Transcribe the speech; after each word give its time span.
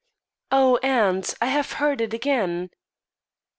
"Oh, 0.51 0.77
aunt! 0.77 1.35
I 1.43 1.45
have 1.45 1.73
heard 1.73 2.01
it 2.01 2.11
again." 2.11 2.71